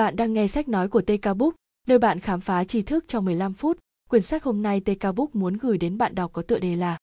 [0.00, 1.54] Bạn đang nghe sách nói của TK Book,
[1.86, 3.78] nơi bạn khám phá tri thức trong 15 phút.
[4.08, 6.98] Quyển sách hôm nay TK Book muốn gửi đến bạn đọc có tựa đề là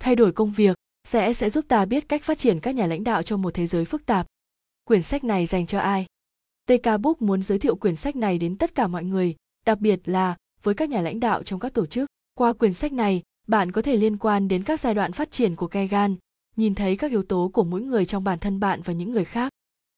[0.00, 3.04] Thay đổi công việc sẽ sẽ giúp ta biết cách phát triển các nhà lãnh
[3.04, 4.26] đạo trong một thế giới phức tạp.
[4.84, 6.06] Quyển sách này dành cho ai?
[6.66, 9.34] TK Book muốn giới thiệu quyển sách này đến tất cả mọi người,
[9.66, 12.08] đặc biệt là với các nhà lãnh đạo trong các tổ chức.
[12.34, 15.56] Qua quyển sách này, bạn có thể liên quan đến các giai đoạn phát triển
[15.56, 16.16] của Kegan,
[16.56, 19.24] nhìn thấy các yếu tố của mỗi người trong bản thân bạn và những người
[19.24, 19.52] khác.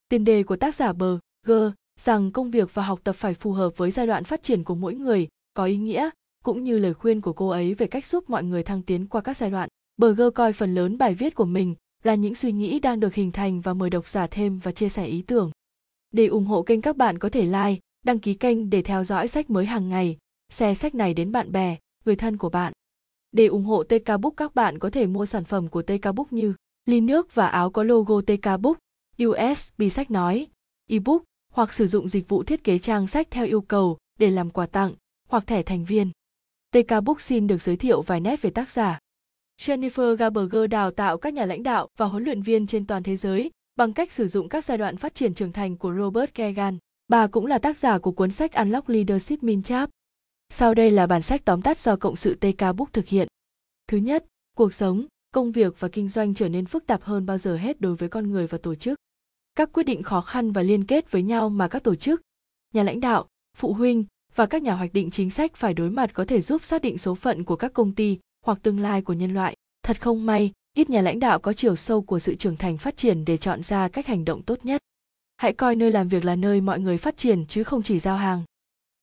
[0.08, 1.52] Tiền đề của tác giả bờ, G,
[2.00, 4.74] rằng công việc và học tập phải phù hợp với giai đoạn phát triển của
[4.74, 6.10] mỗi người, có ý nghĩa,
[6.44, 9.20] cũng như lời khuyên của cô ấy về cách giúp mọi người thăng tiến qua
[9.20, 9.68] các giai đoạn.
[9.96, 13.30] Berger coi phần lớn bài viết của mình là những suy nghĩ đang được hình
[13.30, 15.50] thành và mời độc giả thêm và chia sẻ ý tưởng.
[16.10, 19.28] Để ủng hộ kênh các bạn có thể like, đăng ký kênh để theo dõi
[19.28, 20.16] sách mới hàng ngày,
[20.52, 22.72] share sách này đến bạn bè, người thân của bạn.
[23.32, 26.32] Để ủng hộ TK Book các bạn có thể mua sản phẩm của TK Book
[26.32, 26.54] như
[26.86, 28.78] ly nước và áo có logo TK Book,
[29.24, 30.46] USB sách nói,
[30.90, 31.22] ebook
[31.54, 34.66] hoặc sử dụng dịch vụ thiết kế trang sách theo yêu cầu để làm quà
[34.66, 34.94] tặng
[35.28, 36.10] hoặc thẻ thành viên.
[36.70, 38.98] TK Book xin được giới thiệu vài nét về tác giả.
[39.60, 43.16] Jennifer Gaberger đào tạo các nhà lãnh đạo và huấn luyện viên trên toàn thế
[43.16, 46.78] giới bằng cách sử dụng các giai đoạn phát triển trưởng thành của Robert Kagan.
[47.08, 49.90] Bà cũng là tác giả của cuốn sách Unlock Leadership Minchap.
[50.48, 53.28] Sau đây là bản sách tóm tắt do cộng sự TK Book thực hiện.
[53.88, 54.24] Thứ nhất,
[54.56, 57.80] cuộc sống, công việc và kinh doanh trở nên phức tạp hơn bao giờ hết
[57.80, 58.98] đối với con người và tổ chức.
[59.58, 62.22] Các quyết định khó khăn và liên kết với nhau mà các tổ chức,
[62.72, 66.10] nhà lãnh đạo, phụ huynh và các nhà hoạch định chính sách phải đối mặt
[66.14, 69.12] có thể giúp xác định số phận của các công ty hoặc tương lai của
[69.12, 69.56] nhân loại.
[69.82, 72.96] Thật không may, ít nhà lãnh đạo có chiều sâu của sự trưởng thành phát
[72.96, 74.80] triển để chọn ra cách hành động tốt nhất.
[75.36, 78.16] Hãy coi nơi làm việc là nơi mọi người phát triển chứ không chỉ giao
[78.16, 78.42] hàng.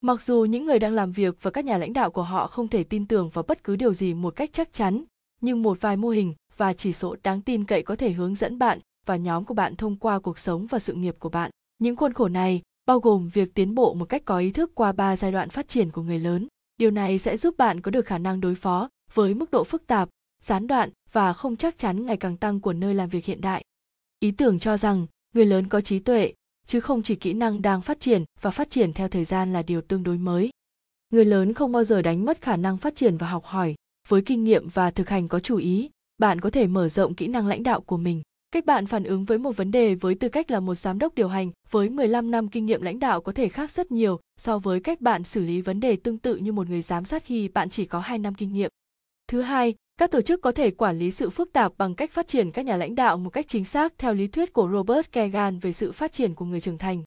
[0.02, 2.68] Mặc dù những người đang làm việc và các nhà lãnh đạo của họ không
[2.68, 5.04] thể tin tưởng vào bất cứ điều gì một cách chắc chắn,
[5.42, 8.60] nhưng một vài mô hình và chỉ số đáng tin cậy có thể hướng dẫn
[8.60, 11.52] bạn và nhóm của bạn thông qua cuộc sống và sự nghiệp của bạn.
[11.80, 14.92] Những khuôn khổ này bao gồm việc tiến bộ một cách có ý thức qua
[14.92, 16.48] ba giai đoạn phát triển của người lớn.
[16.78, 19.88] Điều này sẽ giúp bạn có được khả năng đối phó với mức độ phức
[19.88, 20.10] tạp,
[20.44, 23.64] gián đoạn và không chắc chắn ngày càng tăng của nơi làm việc hiện đại.
[24.20, 26.34] Ý tưởng cho rằng người lớn có trí tuệ,
[26.68, 29.64] chứ không chỉ kỹ năng đang phát triển và phát triển theo thời gian là
[29.64, 30.50] điều tương đối mới.
[31.09, 33.75] Người lớn không bao giờ đánh mất khả năng phát triển và học hỏi,
[34.08, 37.28] với kinh nghiệm và thực hành có chủ ý, bạn có thể mở rộng kỹ
[37.28, 38.22] năng lãnh đạo của mình.
[38.53, 41.16] Cách bạn phản ứng với một vấn đề với tư cách là một giám đốc
[41.16, 44.59] điều hành với 15 năm kinh nghiệm lãnh đạo có thể khác rất nhiều so
[44.59, 47.47] với cách bạn xử lý vấn đề tương tự như một người giám sát khi
[47.47, 48.69] bạn chỉ có 2 năm kinh nghiệm.
[49.28, 52.28] Thứ hai, các tổ chức có thể quản lý sự phức tạp bằng cách phát
[52.28, 55.59] triển các nhà lãnh đạo một cách chính xác theo lý thuyết của Robert Kagan
[55.59, 57.03] về sự phát triển của người trưởng thành.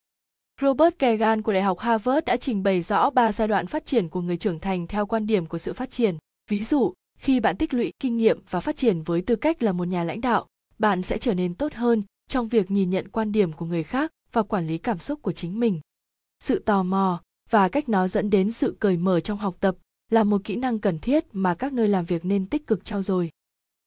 [0.61, 4.09] Robert Kagan của Đại học Harvard đã trình bày rõ ba giai đoạn phát triển
[4.09, 6.17] của người trưởng thành theo quan điểm của sự phát triển.
[6.49, 9.71] Ví dụ, khi bạn tích lũy kinh nghiệm và phát triển với tư cách là
[9.71, 10.47] một nhà lãnh đạo,
[10.79, 14.11] bạn sẽ trở nên tốt hơn trong việc nhìn nhận quan điểm của người khác
[14.31, 15.79] và quản lý cảm xúc của chính mình.
[16.39, 19.75] Sự tò mò và cách nó dẫn đến sự cởi mở trong học tập
[20.11, 23.01] là một kỹ năng cần thiết mà các nơi làm việc nên tích cực trao
[23.01, 23.29] dồi.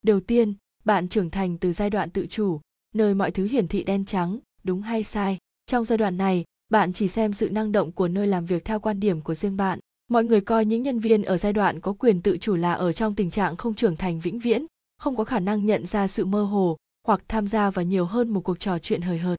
[0.03, 0.55] Đầu tiên,
[0.85, 2.61] bạn trưởng thành từ giai đoạn tự chủ,
[2.95, 5.39] nơi mọi thứ hiển thị đen trắng, đúng hay sai.
[5.67, 8.81] Trong giai đoạn này, bạn chỉ xem sự năng động của nơi làm việc theo
[8.81, 9.79] quan điểm của riêng bạn.
[10.11, 12.93] Mọi người coi những nhân viên ở giai đoạn có quyền tự chủ là ở
[12.93, 14.67] trong tình trạng không trưởng thành vĩnh viễn,
[14.99, 16.77] không có khả năng nhận ra sự mơ hồ
[17.07, 19.37] hoặc tham gia vào nhiều hơn một cuộc trò chuyện hời hợt.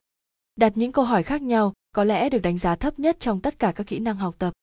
[0.55, 3.59] Đặt những câu hỏi khác nhau có lẽ được đánh giá thấp nhất trong tất
[3.59, 4.53] cả các kỹ năng học tập.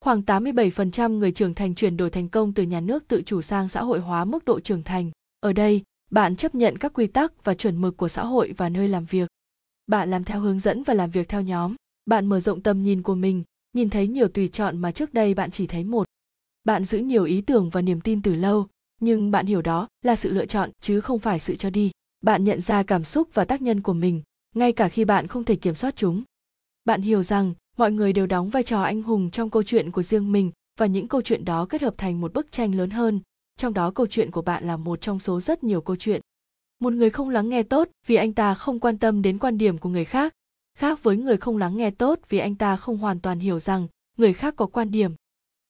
[0.00, 3.68] Khoảng 87% người trưởng thành chuyển đổi thành công từ nhà nước tự chủ sang
[3.68, 5.10] xã hội hóa mức độ trưởng thành.
[5.40, 8.68] Ở đây, bạn chấp nhận các quy tắc và chuẩn mực của xã hội và
[8.68, 9.28] nơi làm việc.
[9.86, 11.74] Bạn làm theo hướng dẫn và làm việc theo nhóm.
[12.06, 13.42] Bạn mở rộng tầm nhìn của mình,
[13.72, 16.06] nhìn thấy nhiều tùy chọn mà trước đây bạn chỉ thấy một.
[16.64, 18.66] Bạn giữ nhiều ý tưởng và niềm tin từ lâu,
[19.00, 21.90] nhưng bạn hiểu đó là sự lựa chọn chứ không phải sự cho đi.
[22.20, 24.22] Bạn nhận ra cảm xúc và tác nhân của mình,
[24.54, 26.22] ngay cả khi bạn không thể kiểm soát chúng.
[26.84, 30.02] Bạn hiểu rằng mọi người đều đóng vai trò anh hùng trong câu chuyện của
[30.02, 33.20] riêng mình và những câu chuyện đó kết hợp thành một bức tranh lớn hơn
[33.56, 36.20] trong đó câu chuyện của bạn là một trong số rất nhiều câu chuyện
[36.78, 39.78] một người không lắng nghe tốt vì anh ta không quan tâm đến quan điểm
[39.78, 40.34] của người khác
[40.78, 43.86] khác với người không lắng nghe tốt vì anh ta không hoàn toàn hiểu rằng
[44.16, 45.14] người khác có quan điểm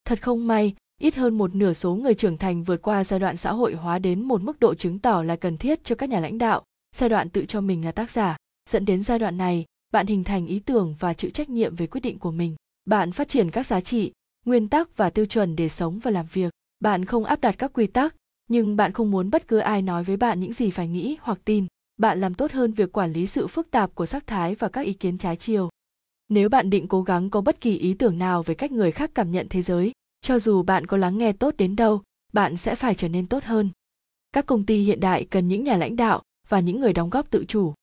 [0.05, 3.37] thật không may ít hơn một nửa số người trưởng thành vượt qua giai đoạn
[3.37, 6.21] xã hội hóa đến một mức độ chứng tỏ là cần thiết cho các nhà
[6.21, 6.63] lãnh đạo.
[6.97, 8.37] Giai đoạn tự cho mình là tác giả.
[8.71, 11.87] Dẫn đến giai đoạn này, bạn hình thành ý tưởng và chịu trách nhiệm về
[11.87, 12.57] quyết định của mình.
[12.85, 14.13] Bạn phát triển các giá trị,
[14.47, 16.53] nguyên tắc và tiêu chuẩn để sống và làm việc.
[16.81, 18.15] Bạn không áp đặt các quy tắc,
[18.49, 21.39] nhưng bạn không muốn bất cứ ai nói với bạn những gì phải nghĩ hoặc
[21.45, 21.67] tin.
[21.99, 24.81] Bạn làm tốt hơn việc quản lý sự phức tạp của sắc thái và các
[24.81, 25.69] ý kiến trái chiều.
[26.29, 29.11] Nếu bạn định cố gắng có bất kỳ ý tưởng nào về cách người khác
[29.15, 32.75] cảm nhận thế giới cho dù bạn có lắng nghe tốt đến đâu, bạn sẽ
[32.75, 33.71] phải trở nên tốt hơn.
[34.33, 37.31] Các công ty hiện đại cần những nhà lãnh đạo và những người đóng góp
[37.31, 37.75] tự chủ.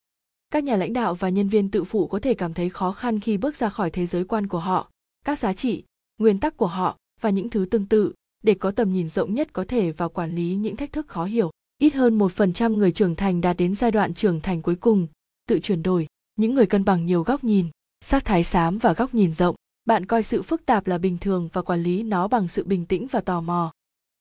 [0.49, 3.19] Các nhà lãnh đạo và nhân viên tự phụ có thể cảm thấy khó khăn
[3.19, 4.89] khi bước ra khỏi thế giới quan của họ,
[5.25, 5.83] các giá trị,
[6.17, 9.53] nguyên tắc của họ và những thứ tương tự để có tầm nhìn rộng nhất
[9.53, 11.51] có thể và quản lý những thách thức khó hiểu.
[11.77, 14.75] Ít hơn một phần trăm người trưởng thành đạt đến giai đoạn trưởng thành cuối
[14.75, 15.07] cùng,
[15.47, 17.65] tự chuyển đổi, những người cân bằng nhiều góc nhìn,
[18.01, 19.55] sắc thái xám và góc nhìn rộng
[19.85, 22.85] bạn coi sự phức tạp là bình thường và quản lý nó bằng sự bình
[22.85, 23.73] tĩnh và tò mò.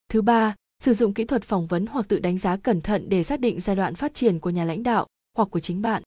[0.08, 3.22] Thứ ba, sử dụng kỹ thuật phỏng vấn hoặc tự đánh giá cẩn thận để
[3.22, 5.06] xác định giai đoạn phát triển của nhà lãnh đạo
[5.36, 6.02] hoặc của chính bạn.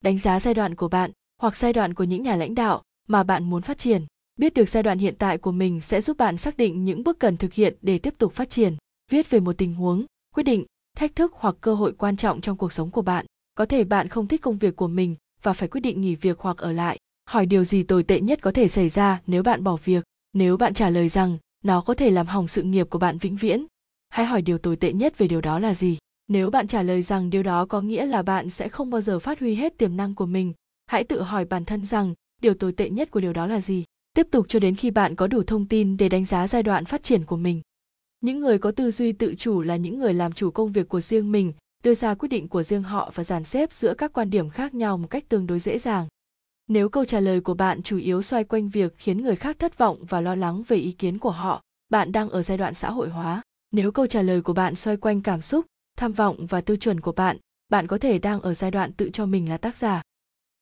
[0.00, 1.10] Đánh giá giai đoạn của bạn
[1.40, 4.06] hoặc giai đoạn của những nhà lãnh đạo mà bạn muốn phát triển.
[4.36, 7.18] Biết được giai đoạn hiện tại của mình sẽ giúp bạn xác định những bước
[7.18, 8.76] cần thực hiện để tiếp tục phát triển.
[9.10, 10.04] Viết về một tình huống,
[10.34, 10.64] quyết định,
[10.96, 13.26] thách thức hoặc cơ hội quan trọng trong cuộc sống của bạn.
[13.54, 16.38] Có thể bạn không thích công việc của mình và phải quyết định nghỉ việc
[16.40, 19.64] hoặc ở lại hỏi điều gì tồi tệ nhất có thể xảy ra nếu bạn
[19.64, 20.04] bỏ việc?
[20.32, 23.36] Nếu bạn trả lời rằng nó có thể làm hỏng sự nghiệp của bạn vĩnh
[23.36, 23.66] viễn,
[24.08, 25.98] hãy hỏi điều tồi tệ nhất về điều đó là gì?
[26.28, 29.18] Nếu bạn trả lời rằng điều đó có nghĩa là bạn sẽ không bao giờ
[29.18, 30.52] phát huy hết tiềm năng của mình,
[30.86, 33.84] hãy tự hỏi bản thân rằng điều tồi tệ nhất của điều đó là gì?
[34.16, 36.84] Tiếp tục cho đến khi bạn có đủ thông tin để đánh giá giai đoạn
[36.84, 37.60] phát triển của mình.
[38.20, 41.00] Những người có tư duy tự chủ là những người làm chủ công việc của
[41.00, 41.52] riêng mình,
[41.84, 44.74] đưa ra quyết định của riêng họ và dàn xếp giữa các quan điểm khác
[44.74, 46.06] nhau một cách tương đối dễ dàng
[46.72, 49.78] nếu câu trả lời của bạn chủ yếu xoay quanh việc khiến người khác thất
[49.78, 52.90] vọng và lo lắng về ý kiến của họ, bạn đang ở giai đoạn xã
[52.90, 53.42] hội hóa.
[53.72, 55.66] Nếu câu trả lời của bạn xoay quanh cảm xúc,
[55.96, 57.36] tham vọng và tiêu chuẩn của bạn
[57.68, 60.02] bạn có thể đang ở giai đoạn tự cho mình là tác giả.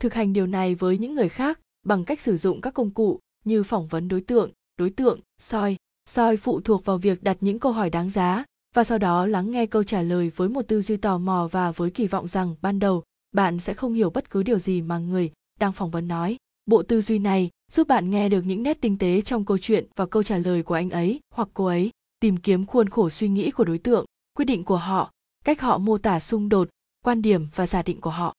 [0.01, 3.21] Thực hành điều này với những người khác bằng cách sử dụng các công cụ
[3.45, 5.77] như phỏng vấn đối tượng đối tượng, soi
[6.09, 9.51] soi phụ thuộc vào việc đặt những câu hỏi đáng giá và sau đó lắng
[9.51, 12.55] nghe câu trả lời với một tư duy tò mò và với kỳ vọng rằng
[12.63, 13.03] ban đầu
[13.33, 15.31] bạn sẽ không hiểu bất cứ điều gì mà người
[15.61, 16.37] đang phỏng vấn nói,
[16.67, 19.87] bộ tư duy này giúp bạn nghe được những nét tinh tế trong câu chuyện
[19.97, 21.91] và câu trả lời của anh ấy hoặc cô ấy,
[22.21, 24.05] tìm kiếm khuôn khổ suy nghĩ của đối tượng,
[24.35, 25.11] quyết định của họ,
[25.45, 26.69] cách họ mô tả xung đột,
[27.05, 28.35] quan điểm và giả định của họ.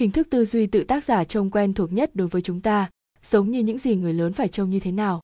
[0.00, 2.90] Hình thức tư duy tự tác giả trông quen thuộc nhất đối với chúng ta,
[3.22, 5.20] giống như những gì người lớn phải trông như thế nào.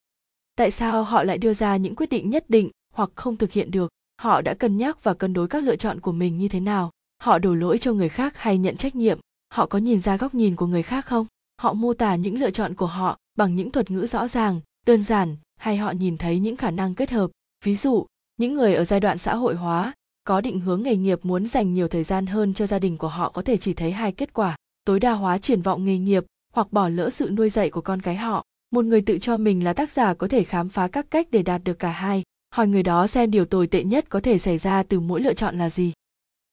[0.56, 3.70] Tại sao họ lại đưa ra những quyết định nhất định hoặc không thực hiện
[3.70, 3.90] được?
[4.20, 6.90] Họ đã cân nhắc và cân đối các lựa chọn của mình như thế nào?
[7.22, 9.18] Họ đổ lỗi cho người khác hay nhận trách nhiệm?
[9.48, 11.26] Họ có nhìn ra góc nhìn của người khác không?
[11.62, 15.02] Họ mô tả những lựa chọn của họ bằng những thuật ngữ rõ ràng, đơn
[15.02, 17.30] giản hay họ nhìn thấy những khả năng kết hợp.
[17.64, 18.06] Ví dụ,
[18.36, 19.94] những người ở giai đoạn xã hội hóa
[20.24, 23.08] có định hướng nghề nghiệp muốn dành nhiều thời gian hơn cho gia đình của
[23.08, 26.24] họ có thể chỉ thấy hai kết quả tối đa hóa triển vọng nghề nghiệp
[26.52, 28.44] hoặc bỏ lỡ sự nuôi dạy của con cái họ.
[28.70, 31.42] Một người tự cho mình là tác giả có thể khám phá các cách để
[31.42, 32.22] đạt được cả hai.
[32.54, 35.34] Hỏi người đó xem điều tồi tệ nhất có thể xảy ra từ mỗi lựa
[35.34, 35.92] chọn là gì.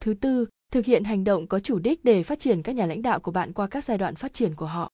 [0.02, 3.02] Thứ tư, thực hiện hành động có chủ đích để phát triển các nhà lãnh
[3.02, 4.92] đạo của bạn qua các giai đoạn phát triển của họ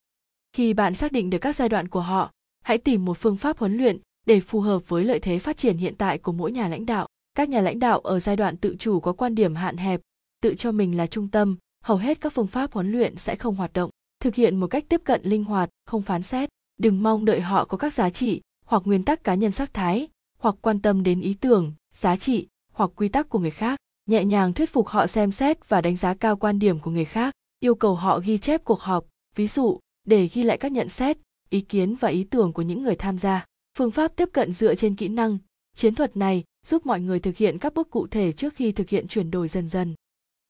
[0.56, 2.31] khi bạn xác định được các giai đoạn của họ,
[2.63, 5.78] hãy tìm một phương pháp huấn luyện để phù hợp với lợi thế phát triển
[5.78, 7.07] hiện tại của mỗi nhà lãnh đạo.
[7.38, 10.02] Các nhà lãnh đạo ở giai đoạn tự chủ có quan điểm hạn hẹp,
[10.42, 13.56] tự cho mình là trung tâm, hầu hết các phương pháp huấn luyện sẽ không
[13.56, 13.90] hoạt động.
[14.19, 17.66] Thực hiện một cách tiếp cận linh hoạt, không phán xét, đừng mong đợi họ
[17.66, 21.22] có các giá trị, hoặc nguyên tắc cá nhân sắc thái, hoặc quan tâm đến
[21.22, 23.80] ý tưởng, giá trị, hoặc quy tắc của người khác.
[24.06, 27.06] Nhẹ nhàng thuyết phục họ xem xét và đánh giá cao quan điểm của người
[27.06, 29.06] khác, yêu cầu họ ghi chép cuộc họp.
[29.36, 31.18] Ví dụ để ghi lại các nhận xét,
[31.50, 33.46] ý kiến và ý tưởng của những người tham gia,
[33.78, 35.38] phương pháp tiếp cận dựa trên kỹ năng.
[35.75, 38.90] Chiến thuật này giúp mọi người thực hiện các bước cụ thể trước khi thực
[38.90, 39.96] hiện chuyển đổi dần dần.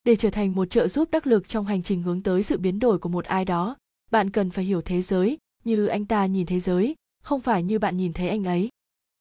[0.03, 2.79] Để trở thành một trợ giúp đắc lực trong hành trình hướng tới sự biến
[2.79, 3.77] đổi của một ai đó,
[4.11, 7.79] bạn cần phải hiểu thế giới như anh ta nhìn thế giới, không phải như
[7.79, 8.69] bạn nhìn thấy anh ấy.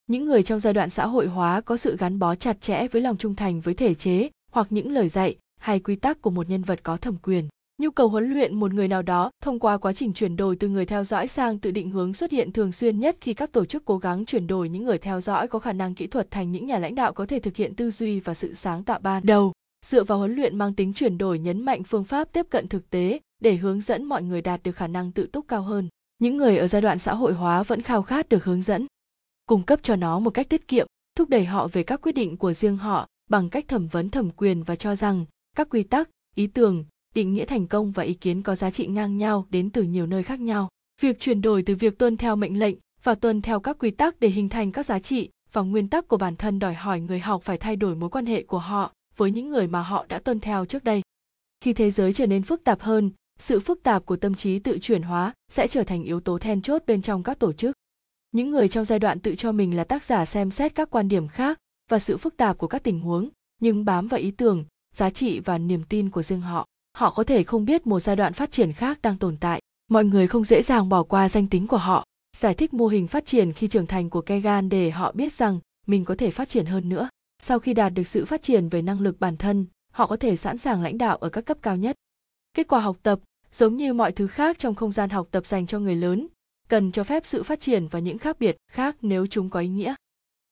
[0.06, 3.02] Những người trong giai đoạn xã hội hóa có sự gắn bó chặt chẽ với
[3.02, 6.48] lòng trung thành với thể chế hoặc những lời dạy hay quy tắc của một
[6.48, 9.78] nhân vật có thẩm quyền nhu cầu huấn luyện một người nào đó thông qua
[9.78, 12.72] quá trình chuyển đổi từ người theo dõi sang tự định hướng xuất hiện thường
[12.72, 15.58] xuyên nhất khi các tổ chức cố gắng chuyển đổi những người theo dõi có
[15.58, 18.20] khả năng kỹ thuật thành những nhà lãnh đạo có thể thực hiện tư duy
[18.20, 19.52] và sự sáng tạo ban đầu.
[19.86, 22.90] Dựa vào huấn luyện mang tính chuyển đổi nhấn mạnh phương pháp tiếp cận thực
[22.90, 25.88] tế để hướng dẫn mọi người đạt được khả năng tự túc cao hơn.
[26.18, 28.86] Những người ở giai đoạn xã hội hóa vẫn khao khát được hướng dẫn,
[29.46, 32.36] cung cấp cho nó một cách tiết kiệm, thúc đẩy họ về các quyết định
[32.36, 35.24] của riêng họ bằng cách thẩm vấn thẩm quyền và cho rằng
[35.56, 38.86] các quy tắc, ý tưởng định nghĩa thành công và ý kiến có giá trị
[38.86, 40.68] ngang nhau đến từ nhiều nơi khác nhau.
[41.00, 44.20] Việc chuyển đổi từ việc tuân theo mệnh lệnh và tuân theo các quy tắc
[44.20, 47.18] để hình thành các giá trị và nguyên tắc của bản thân đòi hỏi người
[47.18, 50.18] học phải thay đổi mối quan hệ của họ với những người mà họ đã
[50.18, 51.02] tuân theo trước đây.
[51.60, 54.78] Khi thế giới trở nên phức tạp hơn, sự phức tạp của tâm trí tự
[54.78, 57.76] chuyển hóa sẽ trở thành yếu tố then chốt bên trong các tổ chức.
[58.32, 61.08] Những người trong giai đoạn tự cho mình là tác giả xem xét các quan
[61.08, 61.58] điểm khác
[61.90, 63.28] và sự phức tạp của các tình huống,
[63.60, 67.24] nhưng bám vào ý tưởng, giá trị và niềm tin của riêng họ họ có
[67.24, 69.60] thể không biết một giai đoạn phát triển khác đang tồn tại.
[69.90, 72.04] Mọi người không dễ dàng bỏ qua danh tính của họ.
[72.36, 75.60] Giải thích mô hình phát triển khi trưởng thành của kegan để họ biết rằng
[75.86, 77.08] mình có thể phát triển hơn nữa.
[77.42, 80.36] Sau khi đạt được sự phát triển về năng lực bản thân, họ có thể
[80.36, 81.96] sẵn sàng lãnh đạo ở các cấp cao nhất.
[82.54, 83.20] Kết quả học tập,
[83.52, 86.26] giống như mọi thứ khác trong không gian học tập dành cho người lớn,
[86.68, 89.68] cần cho phép sự phát triển và những khác biệt khác nếu chúng có ý
[89.68, 89.94] nghĩa.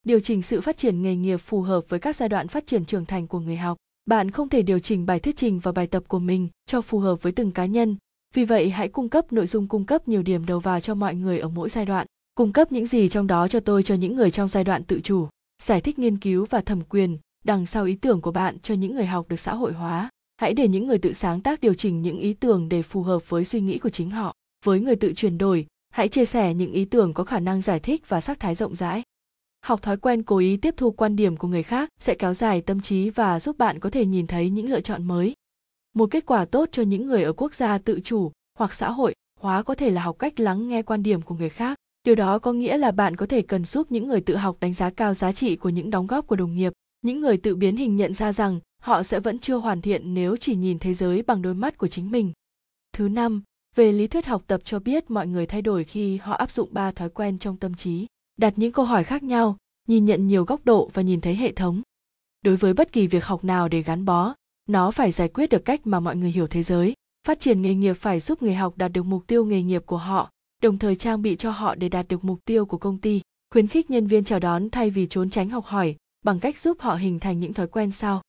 [0.03, 2.85] Điều chỉnh sự phát triển nghề nghiệp phù hợp với các giai đoạn phát triển
[2.85, 5.87] trưởng thành của người học bạn không thể điều chỉnh bài thuyết trình và bài
[5.87, 7.97] tập của mình cho phù hợp với từng cá nhân.
[8.35, 11.15] Vì vậy, hãy cung cấp nội dung cung cấp nhiều điểm đầu vào cho mọi
[11.15, 12.07] người ở mỗi giai đoạn.
[12.35, 15.01] Cung cấp những gì trong đó cho tôi, cho những người trong giai đoạn tự
[15.01, 15.29] chủ.
[15.63, 18.95] Giải thích nghiên cứu và thẩm quyền đằng sau ý tưởng của bạn cho những
[18.95, 20.11] người học được xã hội hóa.
[20.37, 23.31] Hãy để những người tự sáng tác điều chỉnh những ý tưởng để phù hợp
[23.31, 24.35] với suy nghĩ của chính họ.
[24.65, 27.81] Với người tự chuyển đổi, hãy chia sẻ những ý tưởng có khả năng giải
[27.81, 29.03] thích và sắc thái rộng rãi
[29.65, 32.61] học thói quen cố ý tiếp thu quan điểm của người khác sẽ kéo dài
[32.61, 35.35] tâm trí và giúp bạn có thể nhìn thấy những lựa chọn mới.
[35.95, 39.15] Một kết quả tốt cho những người ở quốc gia tự chủ hoặc xã hội
[39.41, 41.79] hóa có thể là học cách lắng nghe quan điểm của người khác.
[42.05, 44.75] Điều đó có nghĩa là bạn có thể cần giúp những người tự học đánh
[44.75, 46.73] giá cao giá trị của những đóng góp của đồng nghiệp.
[47.03, 50.37] Những người tự biến hình nhận ra rằng họ sẽ vẫn chưa hoàn thiện nếu
[50.37, 52.33] chỉ nhìn thế giới bằng đôi mắt của chính mình.
[52.93, 53.43] Thứ năm,
[53.75, 56.69] về lý thuyết học tập cho biết mọi người thay đổi khi họ áp dụng
[56.73, 59.57] ba thói quen trong tâm trí đặt những câu hỏi khác nhau,
[59.89, 61.83] nhìn nhận nhiều góc độ và nhìn thấy hệ thống.
[62.45, 64.35] Đối với bất kỳ việc học nào để gắn bó,
[64.69, 66.95] nó phải giải quyết được cách mà mọi người hiểu thế giới.
[67.27, 69.97] Phát triển nghề nghiệp phải giúp người học đạt được mục tiêu nghề nghiệp của
[69.97, 70.31] họ,
[70.63, 73.21] đồng thời trang bị cho họ để đạt được mục tiêu của công ty.
[73.51, 76.81] Khuyến khích nhân viên chào đón thay vì trốn tránh học hỏi, bằng cách giúp
[76.81, 78.23] họ hình thành những thói quen sau.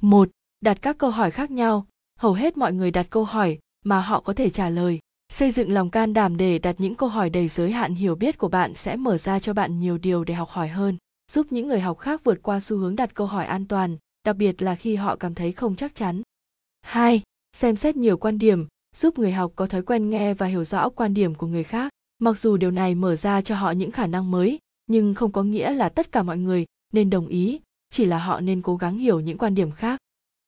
[0.00, 0.28] Một,
[0.60, 1.86] đặt các câu hỏi khác nhau.
[2.18, 4.98] Hầu hết mọi người đặt câu hỏi mà họ có thể trả lời
[5.32, 8.38] xây dựng lòng can đảm để đặt những câu hỏi đầy giới hạn hiểu biết
[8.38, 10.96] của bạn sẽ mở ra cho bạn nhiều điều để học hỏi hơn
[11.32, 14.36] giúp những người học khác vượt qua xu hướng đặt câu hỏi an toàn đặc
[14.36, 16.22] biệt là khi họ cảm thấy không chắc chắn
[16.82, 17.22] 2.
[17.52, 18.66] Xem xét nhiều quan điểm,
[18.96, 21.92] giúp người học có thói quen nghe và hiểu rõ quan điểm của người khác.
[22.18, 25.42] Mặc dù điều này mở ra cho họ những khả năng mới, nhưng không có
[25.42, 28.98] nghĩa là tất cả mọi người nên đồng ý, chỉ là họ nên cố gắng
[28.98, 30.00] hiểu những quan điểm khác.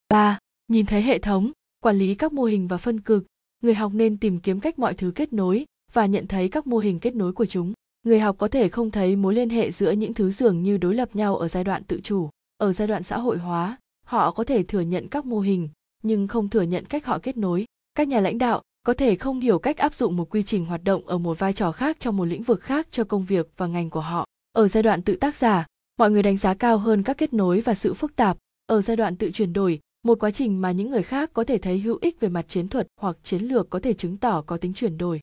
[0.09, 0.39] 3.
[0.67, 3.25] Nhìn thấy hệ thống, quản lý các mô hình và phân cực,
[3.61, 6.77] người học nên tìm kiếm cách mọi thứ kết nối và nhận thấy các mô
[6.77, 7.73] hình kết nối của chúng.
[8.03, 10.95] Người học có thể không thấy mối liên hệ giữa những thứ dường như đối
[10.95, 14.43] lập nhau ở giai đoạn tự chủ, ở giai đoạn xã hội hóa, họ có
[14.43, 15.69] thể thừa nhận các mô hình
[16.03, 17.65] nhưng không thừa nhận cách họ kết nối.
[17.95, 20.83] Các nhà lãnh đạo có thể không hiểu cách áp dụng một quy trình hoạt
[20.83, 23.67] động ở một vai trò khác trong một lĩnh vực khác cho công việc và
[23.67, 24.25] ngành của họ.
[24.51, 25.65] Ở giai đoạn tự tác giả,
[25.97, 28.37] mọi người đánh giá cao hơn các kết nối và sự phức tạp.
[28.65, 31.57] Ở giai đoạn tự chuyển đổi, một quá trình mà những người khác có thể
[31.57, 34.57] thấy hữu ích về mặt chiến thuật hoặc chiến lược có thể chứng tỏ có
[34.57, 35.19] tính chuyển đổi.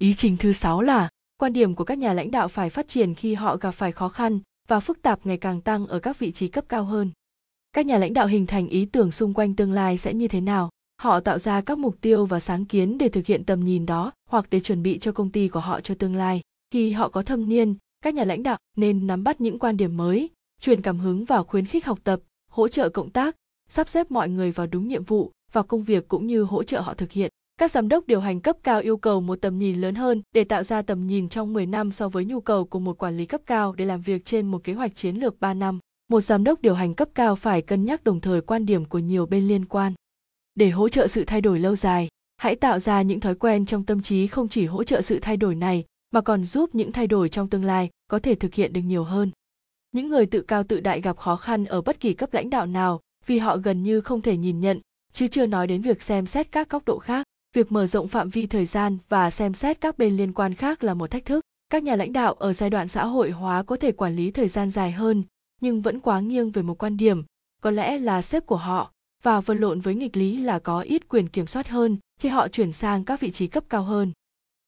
[0.00, 1.08] Ý trình thứ sáu là
[1.38, 4.08] quan điểm của các nhà lãnh đạo phải phát triển khi họ gặp phải khó
[4.08, 7.10] khăn và phức tạp ngày càng tăng ở các vị trí cấp cao hơn.
[7.72, 10.40] Các nhà lãnh đạo hình thành ý tưởng xung quanh tương lai sẽ như thế
[10.40, 10.70] nào,
[11.00, 14.12] họ tạo ra các mục tiêu và sáng kiến để thực hiện tầm nhìn đó
[14.30, 16.40] hoặc để chuẩn bị cho công ty của họ cho tương lai.
[16.70, 19.96] Khi họ có thâm niên, các nhà lãnh đạo nên nắm bắt những quan điểm
[19.96, 22.20] mới, truyền cảm hứng và khuyến khích học tập,
[22.50, 23.36] hỗ trợ cộng tác,
[23.68, 26.80] sắp xếp mọi người vào đúng nhiệm vụ, vào công việc cũng như hỗ trợ
[26.80, 27.30] họ thực hiện.
[27.58, 30.44] Các giám đốc điều hành cấp cao yêu cầu một tầm nhìn lớn hơn để
[30.44, 33.26] tạo ra tầm nhìn trong 10 năm so với nhu cầu của một quản lý
[33.26, 35.78] cấp cao để làm việc trên một kế hoạch chiến lược 3 năm.
[36.08, 38.98] Một giám đốc điều hành cấp cao phải cân nhắc đồng thời quan điểm của
[38.98, 39.92] nhiều bên liên quan.
[40.54, 43.84] Để hỗ trợ sự thay đổi lâu dài, hãy tạo ra những thói quen trong
[43.84, 47.06] tâm trí không chỉ hỗ trợ sự thay đổi này mà còn giúp những thay
[47.06, 49.30] đổi trong tương lai có thể thực hiện được nhiều hơn.
[49.92, 52.66] Những người tự cao tự đại gặp khó khăn ở bất kỳ cấp lãnh đạo
[52.66, 54.80] nào vì họ gần như không thể nhìn nhận,
[55.12, 57.26] chứ chưa nói đến việc xem xét các góc độ khác.
[57.54, 60.84] Việc mở rộng phạm vi thời gian và xem xét các bên liên quan khác
[60.84, 61.40] là một thách thức.
[61.70, 64.48] Các nhà lãnh đạo ở giai đoạn xã hội hóa có thể quản lý thời
[64.48, 65.22] gian dài hơn
[65.60, 67.24] nhưng vẫn quá nghiêng về một quan điểm.
[67.62, 68.92] Có lẽ là sếp của họ
[69.22, 72.48] và vật lộn với nghịch lý là có ít quyền kiểm soát hơn khi họ
[72.48, 74.12] chuyển sang các vị trí cấp cao hơn.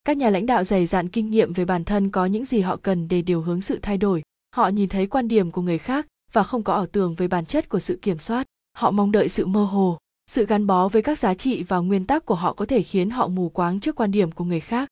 [0.04, 2.76] Các nhà lãnh đạo dày dạn kinh nghiệm về bản thân có những gì họ
[2.76, 4.22] cần để điều hướng sự thay đổi.
[4.56, 7.46] Họ nhìn thấy quan điểm của người khác và không có ảo tưởng về bản
[7.46, 8.46] chất của sự kiểm soát.
[8.76, 9.98] Họ mong đợi sự mơ hồ,
[10.30, 13.10] sự gắn bó với các giá trị và nguyên tắc của họ có thể khiến
[13.10, 14.88] họ mù quáng trước quan điểm của người khác.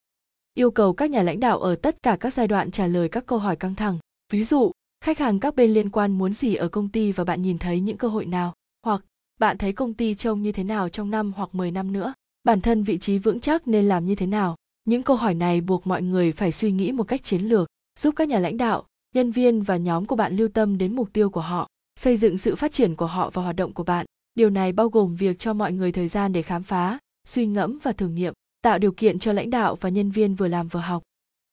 [0.55, 3.27] Yêu cầu các nhà lãnh đạo ở tất cả các giai đoạn trả lời các
[3.27, 3.99] câu hỏi căng thẳng.
[4.33, 4.73] Ví dụ,
[5.05, 7.81] khách hàng các bên liên quan muốn gì ở công ty và bạn nhìn thấy
[7.81, 8.55] những cơ hội nào?
[8.85, 9.03] Hoặc,
[9.41, 12.15] bạn thấy công ty trông như thế nào trong năm hoặc 10 năm nữa?
[12.45, 14.57] Bản thân vị trí vững chắc nên làm như thế nào?
[14.85, 17.69] Những câu hỏi này buộc mọi người phải suy nghĩ một cách chiến lược,
[17.99, 21.09] giúp các nhà lãnh đạo nhân viên và nhóm của bạn lưu tâm đến mục
[21.13, 21.69] tiêu của họ,
[22.01, 24.07] xây dựng sự phát triển của họ và hoạt động của bạn.
[24.35, 26.99] Điều này bao gồm việc cho mọi người thời gian để khám phá,
[27.29, 30.49] suy ngẫm và thử nghiệm, tạo điều kiện cho lãnh đạo và nhân viên vừa
[30.49, 31.03] làm vừa học.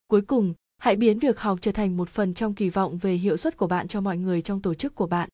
[0.08, 3.38] Cuối cùng, hãy biến việc học trở thành một phần trong kỳ vọng về hiệu
[3.38, 5.30] suất của bạn cho mọi người trong tổ chức của bạn.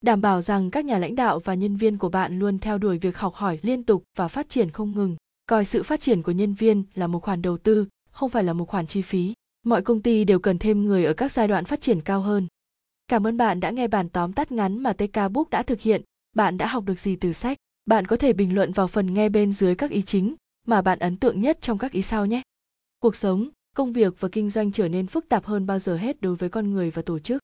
[0.00, 2.98] Đảm bảo rằng các nhà lãnh đạo và nhân viên của bạn luôn theo đuổi
[2.98, 5.16] việc học hỏi liên tục và phát triển không ngừng.
[5.46, 8.52] Coi sự phát triển của nhân viên là một khoản đầu tư, không phải là
[8.52, 11.64] một khoản chi phí mọi công ty đều cần thêm người ở các giai đoạn
[11.64, 12.46] phát triển cao hơn
[13.08, 16.02] cảm ơn bạn đã nghe bản tóm tắt ngắn mà tk book đã thực hiện
[16.36, 19.28] bạn đã học được gì từ sách bạn có thể bình luận vào phần nghe
[19.28, 20.34] bên dưới các ý chính
[20.66, 22.42] mà bạn ấn tượng nhất trong các ý sau nhé.
[22.98, 26.20] Cuộc sống, công việc và kinh doanh trở nên phức tạp hơn bao giờ hết
[26.20, 27.42] đối với con người và tổ chức.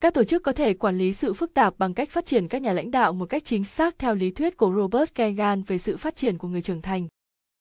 [0.00, 2.62] Các tổ chức có thể quản lý sự phức tạp bằng cách phát triển các
[2.62, 5.96] nhà lãnh đạo một cách chính xác theo lý thuyết của Robert Kagan về sự
[5.96, 7.08] phát triển của người trưởng thành.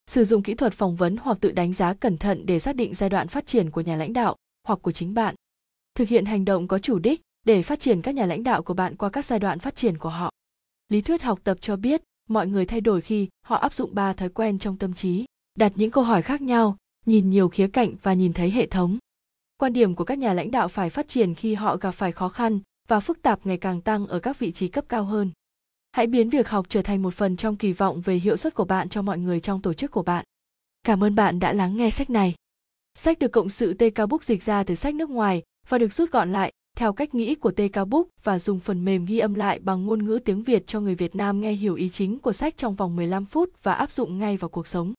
[0.10, 2.94] Sử dụng kỹ thuật phỏng vấn hoặc tự đánh giá cẩn thận để xác định
[2.94, 4.36] giai đoạn phát triển của nhà lãnh đạo
[4.68, 5.36] hoặc của chính bạn.
[5.96, 8.74] Thực hiện hành động có chủ đích để phát triển các nhà lãnh đạo của
[8.74, 10.32] bạn qua các giai đoạn phát triển của họ.
[10.90, 14.14] Lý thuyết học tập cho biết mọi người thay đổi khi họ áp dụng ba
[14.14, 15.26] thói quen trong tâm trí,
[15.56, 18.98] đặt những câu hỏi khác nhau, nhìn nhiều khía cạnh và nhìn thấy hệ thống.
[19.58, 22.30] Quan điểm của các nhà lãnh đạo phải phát triển khi họ gặp phải khó
[22.30, 25.32] khăn và phức tạp ngày càng tăng ở các vị trí cấp cao hơn.
[25.92, 28.66] Hãy biến việc học trở thành một phần trong kỳ vọng về hiệu suất của
[28.66, 30.26] bạn cho mọi người trong tổ chức của bạn.
[30.84, 32.36] Cảm ơn bạn đã lắng nghe sách này.
[32.94, 36.12] Sách được cộng sự TK Book dịch ra từ sách nước ngoài và được rút
[36.12, 39.60] gọn lại theo cách nghĩ của TK Book và dùng phần mềm ghi âm lại
[39.60, 42.58] bằng ngôn ngữ tiếng Việt cho người Việt Nam nghe hiểu ý chính của sách
[42.58, 44.94] trong vòng 15 phút và áp dụng ngay vào cuộc sống.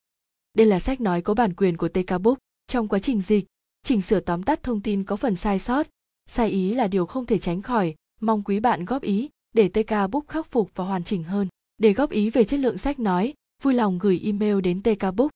[0.55, 2.39] Đây là sách nói có bản quyền của TK Book.
[2.67, 3.45] Trong quá trình dịch,
[3.83, 5.87] chỉnh sửa tóm tắt thông tin có phần sai sót,
[6.29, 10.11] sai ý là điều không thể tránh khỏi, mong quý bạn góp ý để TK
[10.11, 11.49] Book khắc phục và hoàn chỉnh hơn.
[11.79, 15.31] Để góp ý về chất lượng sách nói, vui lòng gửi email đến TK Book.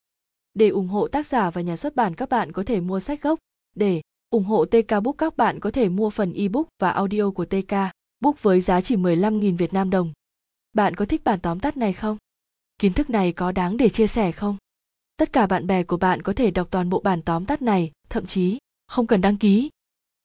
[0.54, 3.23] Để ủng hộ tác giả và nhà xuất bản các bạn có thể mua sách
[3.23, 3.38] gốc.
[3.75, 7.44] Để ủng hộ TK Book các bạn có thể mua phần ebook và audio của
[7.44, 7.75] TK
[8.21, 10.12] Book với giá chỉ 15.000 Việt Nam đồng.
[10.73, 12.16] Bạn có thích bản tóm tắt này không?
[12.78, 14.56] Kiến thức này có đáng để chia sẻ không?
[15.16, 17.92] Tất cả bạn bè của bạn có thể đọc toàn bộ bản tóm tắt này,
[18.09, 19.71] thậm chí không cần đăng ký.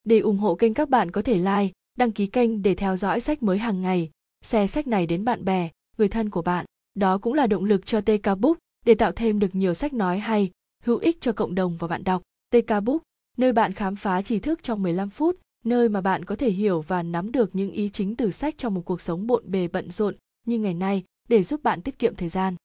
[0.03, 3.19] Để ủng hộ kênh các bạn có thể like, đăng ký kênh để theo dõi
[3.19, 4.09] sách mới hàng ngày,
[4.41, 6.65] share sách này đến bạn bè, người thân của bạn.
[6.95, 10.19] Đó cũng là động lực cho TK Book để tạo thêm được nhiều sách nói
[10.19, 10.51] hay,
[10.83, 12.21] hữu ích cho cộng đồng và bạn đọc.
[12.49, 13.01] TK Book,
[13.37, 16.81] nơi bạn khám phá tri thức trong 15 phút, nơi mà bạn có thể hiểu
[16.81, 19.91] và nắm được những ý chính từ sách trong một cuộc sống bộn bề bận
[19.91, 20.15] rộn
[20.45, 22.55] như ngày nay để giúp bạn tiết kiệm thời gian.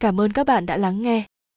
[0.00, 1.26] Cảm ơn các bạn đã lắng nghe.